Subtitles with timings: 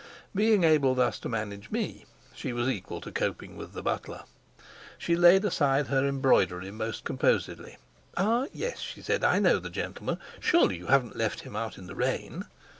[0.33, 4.23] Being able thus to manage me, she was equal to coping with the butler.
[4.97, 7.77] She laid aside her embroidery most composedly.
[8.17, 10.17] "Ah, yes," she said, "I know the gentleman.
[10.39, 12.45] Surely you haven't left him out in the rain?"